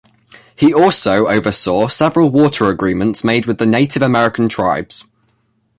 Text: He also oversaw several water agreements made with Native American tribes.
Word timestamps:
He 0.55 0.73
also 0.73 1.27
oversaw 1.27 1.87
several 1.87 2.31
water 2.31 2.67
agreements 2.69 3.23
made 3.23 3.45
with 3.45 3.61
Native 3.61 4.01
American 4.01 4.49
tribes. 4.49 5.05